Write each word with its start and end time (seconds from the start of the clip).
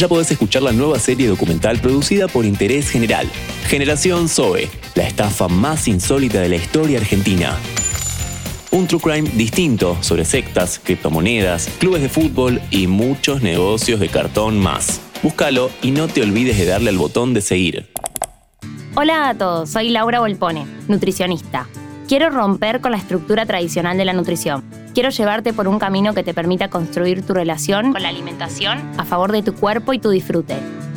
ya 0.00 0.08
podés 0.08 0.30
escuchar 0.30 0.62
la 0.62 0.72
nueva 0.72 0.98
serie 0.98 1.28
documental 1.28 1.78
producida 1.78 2.26
por 2.26 2.46
Interés 2.46 2.88
General, 2.88 3.28
Generación 3.66 4.30
Zoe, 4.30 4.70
la 4.94 5.06
estafa 5.06 5.46
más 5.46 5.88
insólita 5.88 6.40
de 6.40 6.48
la 6.48 6.56
historia 6.56 6.98
argentina. 6.98 7.54
Un 8.70 8.86
true 8.86 8.98
crime 8.98 9.30
distinto 9.34 9.98
sobre 10.00 10.24
sectas, 10.24 10.80
criptomonedas, 10.82 11.68
clubes 11.78 12.00
de 12.00 12.08
fútbol 12.08 12.62
y 12.70 12.86
muchos 12.86 13.42
negocios 13.42 14.00
de 14.00 14.08
cartón 14.08 14.58
más. 14.58 15.02
Búscalo 15.22 15.70
y 15.82 15.90
no 15.90 16.08
te 16.08 16.22
olvides 16.22 16.56
de 16.56 16.64
darle 16.64 16.88
al 16.88 16.96
botón 16.96 17.34
de 17.34 17.42
seguir. 17.42 17.90
Hola 18.94 19.28
a 19.28 19.34
todos, 19.34 19.68
soy 19.68 19.90
Laura 19.90 20.20
Volpone, 20.20 20.64
nutricionista. 20.88 21.68
Quiero 22.08 22.30
romper 22.30 22.80
con 22.80 22.92
la 22.92 22.98
estructura 22.98 23.44
tradicional 23.44 23.98
de 23.98 24.06
la 24.06 24.14
nutrición 24.14 24.79
Quiero 24.94 25.10
llevarte 25.10 25.52
por 25.52 25.68
un 25.68 25.78
camino 25.78 26.14
que 26.14 26.24
te 26.24 26.34
permita 26.34 26.68
construir 26.68 27.24
tu 27.24 27.32
relación 27.32 27.92
con 27.92 28.02
la 28.02 28.08
alimentación 28.08 28.80
a 28.98 29.04
favor 29.04 29.30
de 29.30 29.42
tu 29.42 29.54
cuerpo 29.54 29.92
y 29.92 30.00
tu 30.00 30.10
disfrute. 30.10 30.56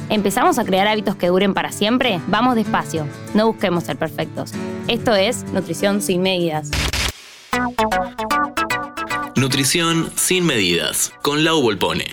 ¿Empezamos 0.09 0.57
a 0.57 0.65
crear 0.65 0.87
hábitos 0.87 1.15
que 1.15 1.27
duren 1.27 1.53
para 1.53 1.71
siempre? 1.71 2.19
Vamos 2.27 2.55
despacio, 2.55 3.07
no 3.35 3.47
busquemos 3.47 3.83
ser 3.83 3.97
perfectos. 3.97 4.51
Esto 4.87 5.15
es 5.15 5.43
Nutrición 5.53 6.01
sin 6.01 6.21
medidas. 6.21 6.71
Nutrición 9.35 10.11
sin 10.15 10.45
medidas, 10.45 11.13
con 11.21 11.43
Lau 11.43 11.61
Volpone. 11.61 12.07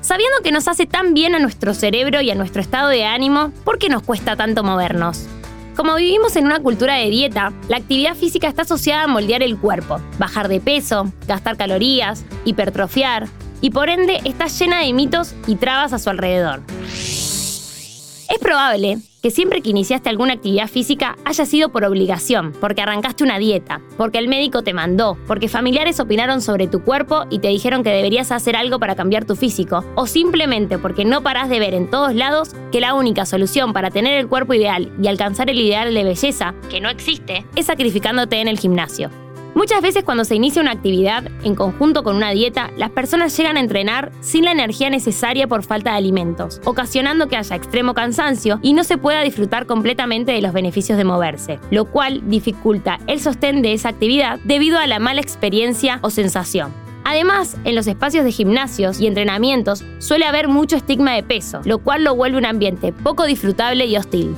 Sabiendo 0.00 0.38
que 0.42 0.52
nos 0.52 0.68
hace 0.68 0.86
tan 0.86 1.14
bien 1.14 1.34
a 1.34 1.38
nuestro 1.38 1.74
cerebro 1.74 2.22
y 2.22 2.30
a 2.30 2.34
nuestro 2.34 2.62
estado 2.62 2.88
de 2.88 3.04
ánimo, 3.04 3.52
¿por 3.64 3.78
qué 3.78 3.88
nos 3.88 4.02
cuesta 4.02 4.36
tanto 4.36 4.64
movernos? 4.64 5.26
Como 5.76 5.94
vivimos 5.96 6.36
en 6.36 6.44
una 6.44 6.60
cultura 6.60 6.96
de 6.96 7.08
dieta, 7.08 7.52
la 7.68 7.78
actividad 7.78 8.14
física 8.14 8.46
está 8.46 8.62
asociada 8.62 9.04
a 9.04 9.06
moldear 9.06 9.42
el 9.42 9.58
cuerpo, 9.58 10.00
bajar 10.18 10.48
de 10.48 10.60
peso, 10.60 11.10
gastar 11.26 11.56
calorías, 11.56 12.24
hipertrofiar, 12.44 13.26
y 13.62 13.70
por 13.70 13.88
ende 13.88 14.20
está 14.24 14.48
llena 14.48 14.80
de 14.80 14.92
mitos 14.92 15.34
y 15.46 15.56
trabas 15.56 15.92
a 15.92 15.98
su 15.98 16.10
alrededor. 16.10 16.60
Es 16.94 18.38
probable 18.40 18.98
que 19.22 19.30
siempre 19.30 19.62
que 19.62 19.70
iniciaste 19.70 20.08
alguna 20.08 20.34
actividad 20.34 20.66
física 20.66 21.16
haya 21.24 21.46
sido 21.46 21.68
por 21.68 21.84
obligación, 21.84 22.52
porque 22.60 22.82
arrancaste 22.82 23.22
una 23.22 23.38
dieta, 23.38 23.80
porque 23.96 24.18
el 24.18 24.26
médico 24.26 24.62
te 24.62 24.74
mandó, 24.74 25.16
porque 25.28 25.48
familiares 25.48 26.00
opinaron 26.00 26.40
sobre 26.42 26.66
tu 26.66 26.82
cuerpo 26.82 27.24
y 27.30 27.38
te 27.38 27.48
dijeron 27.48 27.84
que 27.84 27.90
deberías 27.90 28.32
hacer 28.32 28.56
algo 28.56 28.80
para 28.80 28.96
cambiar 28.96 29.24
tu 29.24 29.36
físico, 29.36 29.84
o 29.94 30.08
simplemente 30.08 30.76
porque 30.76 31.04
no 31.04 31.22
parás 31.22 31.48
de 31.48 31.60
ver 31.60 31.74
en 31.74 31.88
todos 31.88 32.14
lados 32.16 32.50
que 32.72 32.80
la 32.80 32.94
única 32.94 33.24
solución 33.24 33.72
para 33.72 33.90
tener 33.90 34.18
el 34.18 34.26
cuerpo 34.26 34.54
ideal 34.54 34.92
y 35.00 35.06
alcanzar 35.06 35.48
el 35.48 35.60
ideal 35.60 35.94
de 35.94 36.02
belleza, 36.02 36.54
que 36.68 36.80
no 36.80 36.88
existe, 36.88 37.46
es 37.54 37.66
sacrificándote 37.66 38.40
en 38.40 38.48
el 38.48 38.58
gimnasio. 38.58 39.21
Muchas 39.54 39.82
veces 39.82 40.02
cuando 40.02 40.24
se 40.24 40.34
inicia 40.34 40.62
una 40.62 40.70
actividad 40.70 41.24
en 41.44 41.54
conjunto 41.54 42.02
con 42.02 42.16
una 42.16 42.30
dieta, 42.30 42.70
las 42.78 42.90
personas 42.90 43.36
llegan 43.36 43.58
a 43.58 43.60
entrenar 43.60 44.10
sin 44.20 44.46
la 44.46 44.52
energía 44.52 44.88
necesaria 44.88 45.46
por 45.46 45.62
falta 45.62 45.90
de 45.90 45.98
alimentos, 45.98 46.60
ocasionando 46.64 47.28
que 47.28 47.36
haya 47.36 47.56
extremo 47.56 47.92
cansancio 47.92 48.58
y 48.62 48.72
no 48.72 48.82
se 48.82 48.96
pueda 48.96 49.20
disfrutar 49.20 49.66
completamente 49.66 50.32
de 50.32 50.40
los 50.40 50.54
beneficios 50.54 50.96
de 50.96 51.04
moverse, 51.04 51.60
lo 51.70 51.84
cual 51.84 52.22
dificulta 52.30 52.98
el 53.06 53.20
sostén 53.20 53.60
de 53.60 53.74
esa 53.74 53.90
actividad 53.90 54.40
debido 54.44 54.78
a 54.78 54.86
la 54.86 54.98
mala 54.98 55.20
experiencia 55.20 55.98
o 56.00 56.08
sensación. 56.08 56.72
Además, 57.04 57.58
en 57.64 57.74
los 57.74 57.86
espacios 57.86 58.24
de 58.24 58.32
gimnasios 58.32 59.00
y 59.00 59.06
entrenamientos 59.06 59.84
suele 59.98 60.24
haber 60.24 60.48
mucho 60.48 60.76
estigma 60.76 61.12
de 61.12 61.22
peso, 61.22 61.60
lo 61.64 61.78
cual 61.78 62.04
lo 62.04 62.14
vuelve 62.14 62.38
un 62.38 62.46
ambiente 62.46 62.92
poco 62.92 63.26
disfrutable 63.26 63.84
y 63.84 63.96
hostil. 63.98 64.34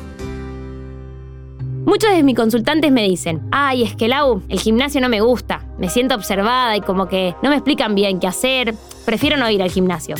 Muchos 1.87 2.11
de 2.11 2.23
mis 2.23 2.35
consultantes 2.35 2.91
me 2.91 3.03
dicen, 3.03 3.43
ay, 3.53 3.83
es 3.83 3.95
que 3.95 4.09
Lau, 4.09 4.43
el 4.49 4.59
gimnasio 4.59 5.03
no 5.03 5.11
me 5.11 5.21
gusta, 5.21 5.61
me 5.79 5.91
siento 5.91 6.15
observada 6.15 6.77
y 6.77 6.81
como 6.81 7.09
que 7.09 7.35
no 7.43 7.51
me 7.51 7.57
explican 7.57 7.95
bien 7.95 8.21
qué 8.21 8.27
hacer, 8.27 8.75
prefiero 9.05 9.37
no 9.37 9.51
ir 9.51 9.63
al 9.63 9.71
gimnasio. 9.71 10.17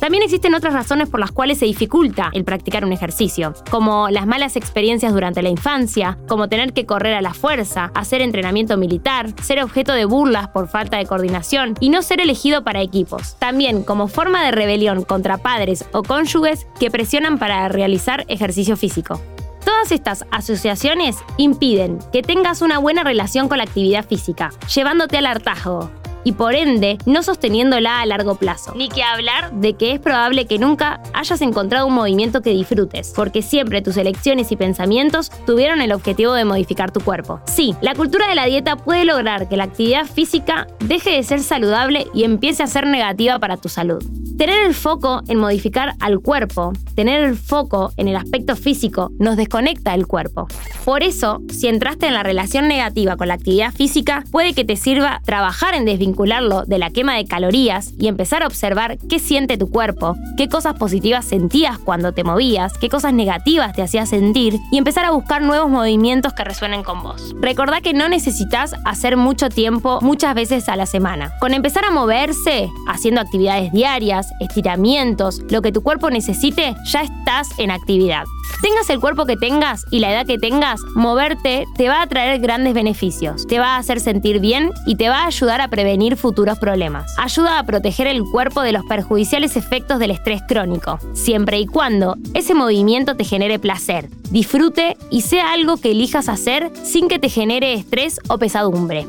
También 0.00 0.24
existen 0.24 0.54
otras 0.54 0.74
razones 0.74 1.08
por 1.08 1.20
las 1.20 1.32
cuales 1.32 1.58
se 1.58 1.64
dificulta 1.64 2.30
el 2.32 2.44
practicar 2.44 2.84
un 2.84 2.92
ejercicio, 2.92 3.54
como 3.70 4.10
las 4.10 4.26
malas 4.26 4.56
experiencias 4.56 5.12
durante 5.12 5.42
la 5.42 5.48
infancia, 5.48 6.18
como 6.28 6.48
tener 6.48 6.72
que 6.72 6.86
correr 6.86 7.14
a 7.14 7.22
la 7.22 7.34
fuerza, 7.34 7.92
hacer 7.94 8.20
entrenamiento 8.20 8.76
militar, 8.76 9.32
ser 9.42 9.62
objeto 9.62 9.92
de 9.92 10.04
burlas 10.04 10.48
por 10.48 10.68
falta 10.68 10.98
de 10.98 11.06
coordinación 11.06 11.74
y 11.80 11.88
no 11.88 12.02
ser 12.02 12.20
elegido 12.20 12.64
para 12.64 12.82
equipos. 12.82 13.36
También 13.38 13.84
como 13.84 14.08
forma 14.08 14.44
de 14.44 14.50
rebelión 14.50 15.02
contra 15.04 15.38
padres 15.38 15.84
o 15.92 16.02
cónyuges 16.02 16.66
que 16.78 16.90
presionan 16.90 17.38
para 17.38 17.68
realizar 17.68 18.24
ejercicio 18.28 18.76
físico. 18.76 19.20
Todas 19.66 19.90
estas 19.90 20.24
asociaciones 20.30 21.16
impiden 21.38 21.98
que 22.12 22.22
tengas 22.22 22.62
una 22.62 22.78
buena 22.78 23.02
relación 23.02 23.48
con 23.48 23.58
la 23.58 23.64
actividad 23.64 24.06
física, 24.06 24.52
llevándote 24.72 25.18
al 25.18 25.26
hartazgo 25.26 25.90
y 26.22 26.32
por 26.32 26.54
ende 26.54 26.98
no 27.04 27.24
sosteniéndola 27.24 28.00
a 28.00 28.06
largo 28.06 28.36
plazo. 28.36 28.74
Ni 28.76 28.88
que 28.88 29.02
hablar 29.02 29.50
de 29.50 29.74
que 29.74 29.90
es 29.90 29.98
probable 29.98 30.46
que 30.46 30.60
nunca 30.60 31.00
hayas 31.14 31.40
encontrado 31.40 31.88
un 31.88 31.94
movimiento 31.94 32.42
que 32.42 32.50
disfrutes, 32.50 33.12
porque 33.16 33.42
siempre 33.42 33.82
tus 33.82 33.96
elecciones 33.96 34.52
y 34.52 34.56
pensamientos 34.56 35.32
tuvieron 35.46 35.80
el 35.80 35.90
objetivo 35.90 36.32
de 36.34 36.44
modificar 36.44 36.92
tu 36.92 37.00
cuerpo. 37.00 37.40
Sí, 37.46 37.74
la 37.80 37.96
cultura 37.96 38.28
de 38.28 38.36
la 38.36 38.46
dieta 38.46 38.76
puede 38.76 39.04
lograr 39.04 39.48
que 39.48 39.56
la 39.56 39.64
actividad 39.64 40.06
física 40.06 40.68
deje 40.78 41.10
de 41.10 41.24
ser 41.24 41.40
saludable 41.40 42.06
y 42.14 42.22
empiece 42.22 42.62
a 42.62 42.68
ser 42.68 42.86
negativa 42.86 43.40
para 43.40 43.56
tu 43.56 43.68
salud. 43.68 44.00
Tener 44.36 44.66
el 44.66 44.74
foco 44.74 45.22
en 45.28 45.38
modificar 45.38 45.94
al 45.98 46.20
cuerpo, 46.20 46.74
tener 46.94 47.22
el 47.22 47.36
foco 47.36 47.92
en 47.96 48.06
el 48.06 48.16
aspecto 48.16 48.54
físico, 48.54 49.10
nos 49.18 49.38
desconecta 49.38 49.92
del 49.92 50.06
cuerpo. 50.06 50.46
Por 50.84 51.02
eso, 51.02 51.40
si 51.48 51.68
entraste 51.68 52.06
en 52.06 52.12
la 52.12 52.22
relación 52.22 52.68
negativa 52.68 53.16
con 53.16 53.28
la 53.28 53.34
actividad 53.34 53.72
física, 53.72 54.24
puede 54.30 54.52
que 54.52 54.66
te 54.66 54.76
sirva 54.76 55.22
trabajar 55.24 55.74
en 55.74 55.86
desvincularlo 55.86 56.66
de 56.66 56.78
la 56.78 56.90
quema 56.90 57.14
de 57.14 57.24
calorías 57.24 57.94
y 57.98 58.08
empezar 58.08 58.42
a 58.42 58.46
observar 58.46 58.98
qué 59.08 59.18
siente 59.18 59.56
tu 59.56 59.70
cuerpo, 59.70 60.14
qué 60.36 60.48
cosas 60.48 60.74
positivas 60.74 61.24
sentías 61.24 61.78
cuando 61.78 62.12
te 62.12 62.22
movías, 62.22 62.76
qué 62.76 62.90
cosas 62.90 63.14
negativas 63.14 63.72
te 63.72 63.82
hacías 63.82 64.10
sentir 64.10 64.58
y 64.70 64.76
empezar 64.76 65.06
a 65.06 65.12
buscar 65.12 65.40
nuevos 65.40 65.70
movimientos 65.70 66.34
que 66.34 66.44
resuenen 66.44 66.82
con 66.82 67.02
vos. 67.02 67.34
Recordá 67.40 67.80
que 67.80 67.94
no 67.94 68.08
necesitas 68.10 68.74
hacer 68.84 69.16
mucho 69.16 69.48
tiempo 69.48 69.98
muchas 70.02 70.34
veces 70.34 70.68
a 70.68 70.76
la 70.76 70.84
semana. 70.84 71.32
Con 71.40 71.54
empezar 71.54 71.86
a 71.86 71.90
moverse, 71.90 72.68
haciendo 72.86 73.22
actividades 73.22 73.72
diarias, 73.72 74.25
estiramientos, 74.40 75.40
lo 75.50 75.62
que 75.62 75.72
tu 75.72 75.82
cuerpo 75.82 76.10
necesite, 76.10 76.74
ya 76.84 77.02
estás 77.02 77.48
en 77.58 77.70
actividad. 77.70 78.24
Tengas 78.62 78.88
el 78.90 79.00
cuerpo 79.00 79.26
que 79.26 79.36
tengas 79.36 79.84
y 79.90 79.98
la 79.98 80.12
edad 80.12 80.26
que 80.26 80.38
tengas, 80.38 80.80
moverte 80.94 81.66
te 81.76 81.88
va 81.88 82.02
a 82.02 82.06
traer 82.06 82.40
grandes 82.40 82.74
beneficios, 82.74 83.46
te 83.46 83.58
va 83.58 83.74
a 83.74 83.78
hacer 83.78 84.00
sentir 84.00 84.40
bien 84.40 84.70
y 84.86 84.96
te 84.96 85.08
va 85.08 85.22
a 85.22 85.26
ayudar 85.26 85.60
a 85.60 85.68
prevenir 85.68 86.16
futuros 86.16 86.58
problemas. 86.58 87.14
Ayuda 87.18 87.58
a 87.58 87.64
proteger 87.64 88.06
el 88.06 88.22
cuerpo 88.22 88.62
de 88.62 88.72
los 88.72 88.84
perjudiciales 88.84 89.56
efectos 89.56 89.98
del 89.98 90.10
estrés 90.10 90.42
crónico, 90.48 90.98
siempre 91.12 91.58
y 91.58 91.66
cuando 91.66 92.16
ese 92.34 92.54
movimiento 92.54 93.16
te 93.16 93.24
genere 93.24 93.58
placer, 93.58 94.08
disfrute 94.30 94.96
y 95.10 95.22
sea 95.22 95.52
algo 95.52 95.76
que 95.76 95.90
elijas 95.90 96.28
hacer 96.28 96.70
sin 96.82 97.08
que 97.08 97.18
te 97.18 97.28
genere 97.28 97.74
estrés 97.74 98.20
o 98.28 98.38
pesadumbre. 98.38 99.06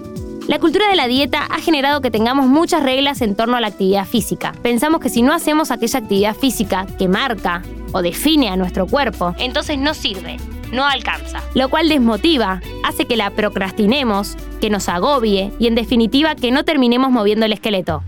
La 0.47 0.59
cultura 0.59 0.87
de 0.87 0.95
la 0.95 1.09
dieta 1.09 1.43
ha 1.43 1.59
generado 1.59 1.99
que 1.99 2.09
tengamos 2.09 2.45
muchas 2.47 2.81
reglas 2.81 3.21
en 3.21 3.35
torno 3.35 3.57
a 3.57 3.61
la 3.61 3.67
actividad 3.67 4.05
física. 4.05 4.53
Pensamos 4.61 5.01
que 5.01 5.09
si 5.09 5.21
no 5.21 5.33
hacemos 5.33 5.71
aquella 5.71 5.99
actividad 5.99 6.35
física 6.37 6.87
que 6.97 7.09
marca 7.09 7.63
o 7.91 8.01
define 8.01 8.47
a 8.47 8.55
nuestro 8.55 8.87
cuerpo, 8.87 9.35
entonces 9.39 9.77
no 9.77 9.93
sirve, 9.93 10.37
no 10.71 10.85
alcanza. 10.85 11.43
Lo 11.53 11.67
cual 11.67 11.89
desmotiva, 11.89 12.61
hace 12.85 13.03
que 13.03 13.17
la 13.17 13.31
procrastinemos, 13.31 14.37
que 14.61 14.69
nos 14.69 14.87
agobie 14.87 15.51
y 15.59 15.67
en 15.67 15.75
definitiva 15.75 16.35
que 16.35 16.51
no 16.51 16.63
terminemos 16.63 17.11
moviendo 17.11 17.45
el 17.45 17.51
esqueleto. 17.51 18.03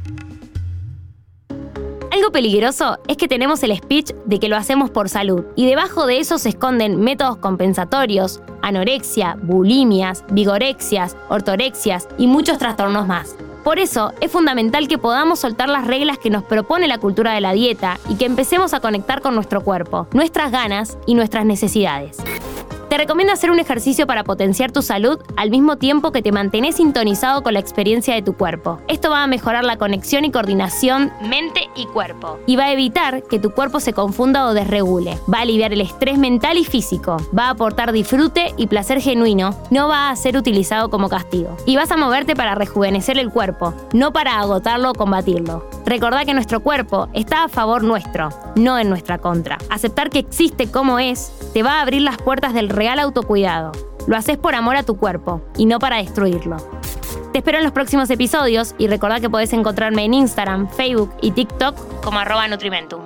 Peligroso 2.32 3.00
es 3.08 3.18
que 3.18 3.28
tenemos 3.28 3.64
el 3.64 3.76
speech 3.76 4.12
de 4.26 4.40
que 4.40 4.50
lo 4.50 4.58
hacemos 4.58 4.90
por 4.90 5.10
salud 5.10 5.46
y 5.56 5.66
debajo 5.66 6.06
de 6.06 6.20
eso 6.20 6.38
se 6.38 6.50
esconden 6.50 7.00
métodos 7.00 7.38
compensatorios, 7.38 8.42
anorexia, 8.62 9.38
bulimias, 9.42 10.24
vigorexias, 10.32 11.18
ortorexias 11.30 12.08
y 12.18 12.28
muchos 12.28 12.58
trastornos 12.58 13.08
más. 13.08 13.36
Por 13.64 13.80
eso 13.80 14.14
es 14.22 14.32
fundamental 14.32 14.88
que 14.88 14.98
podamos 14.98 15.40
soltar 15.40 15.70
las 15.70 15.86
reglas 15.86 16.18
que 16.18 16.30
nos 16.30 16.44
propone 16.44 16.88
la 16.88 16.98
cultura 16.98 17.34
de 17.34 17.42
la 17.42 17.54
dieta 17.54 18.00
y 18.10 18.16
que 18.16 18.26
empecemos 18.26 18.74
a 18.74 18.80
conectar 18.80 19.22
con 19.22 19.36
nuestro 19.36 19.62
cuerpo, 19.62 20.08
nuestras 20.14 20.52
ganas 20.52 20.98
y 21.06 21.16
nuestras 21.16 21.46
necesidades. 21.46 22.18
Te 22.89 22.97
recomiendo 22.97 23.31
hacer 23.31 23.51
un 23.51 23.59
ejercicio 23.59 24.07
para 24.07 24.24
potenciar 24.24 24.71
tu 24.71 24.81
salud 24.81 25.19
al 25.38 25.51
mismo 25.51 25.77
tiempo 25.77 26.12
que 26.12 26.24
te 26.24 26.31
mantenés 26.31 26.77
sintonizado 26.77 27.44
con 27.44 27.53
la 27.53 27.59
experiencia 27.59 28.15
de 28.15 28.24
tu 28.24 28.33
cuerpo. 28.33 28.81
Esto 28.88 29.12
va 29.12 29.21
a 29.21 29.27
mejorar 29.27 29.63
la 29.63 29.77
conexión 29.77 30.25
y 30.25 30.31
coordinación 30.31 31.12
mente 31.21 31.69
y 31.75 31.86
cuerpo 31.86 32.39
y 32.47 32.56
va 32.56 32.63
a 32.63 32.74
evitar 32.74 33.21
que 33.21 33.38
tu 33.38 33.51
cuerpo 33.51 33.80
se 33.80 33.94
confunda 33.94 34.47
o 34.47 34.56
desregule. 34.56 35.19
Va 35.31 35.38
a 35.38 35.41
aliviar 35.41 35.71
el 35.71 35.81
estrés 35.81 36.18
mental 36.18 36.57
y 36.57 36.65
físico, 36.65 37.18
va 37.38 37.45
a 37.45 37.50
aportar 37.51 37.91
disfrute 37.91 38.56
y 38.57 38.65
placer 38.65 39.01
genuino, 39.01 39.56
no 39.69 39.88
va 39.88 40.09
a 40.09 40.15
ser 40.15 40.36
utilizado 40.36 40.89
como 40.89 41.09
castigo. 41.09 41.56
Y 41.68 41.75
vas 41.75 41.91
a 41.91 41.97
moverte 41.97 42.36
para 42.36 42.56
rejuvenecer 42.56 43.19
el 43.19 43.30
cuerpo, 43.30 43.71
no 43.94 44.12
para 44.13 44.39
agotarlo 44.39 44.89
o 44.89 44.95
combatirlo. 44.95 45.63
Recordá 45.89 46.24
que 46.24 46.33
nuestro 46.36 46.59
cuerpo 46.59 47.09
está 47.15 47.45
a 47.45 47.50
favor 47.50 47.83
nuestro, 47.83 48.30
no 48.56 48.77
en 48.77 48.89
nuestra 48.89 49.18
contra. 49.18 49.57
Aceptar 49.71 50.12
que 50.12 50.19
existe 50.19 50.69
como 50.69 51.00
es 51.00 51.33
te 51.51 51.63
va 51.63 51.80
a 51.80 51.81
abrir 51.81 52.03
las 52.03 52.18
puertas 52.18 52.53
del 52.53 52.69
real 52.69 53.00
autocuidado. 53.00 53.71
Lo 54.06 54.15
haces 54.15 54.38
por 54.38 54.53
amor 54.53 54.75
a 54.75 54.83
tu 54.83 54.97
cuerpo 54.97 55.41
y 55.57 55.65
no 55.65 55.80
para 55.80 55.97
destruirlo. 55.97 56.57
Te 57.33 57.39
espero 57.39 57.57
en 57.57 57.63
los 57.63 57.74
próximos 57.74 58.07
episodios 58.12 58.75
y 58.77 58.86
recordá 58.86 59.19
que 59.19 59.31
podés 59.31 59.51
encontrarme 59.51 60.06
en 60.06 60.13
Instagram, 60.13 60.69
Facebook 60.69 61.12
y 61.24 61.31
TikTok 61.31 62.03
como 62.03 62.19
arroba 62.19 62.47
Nutrimentum. 62.47 63.01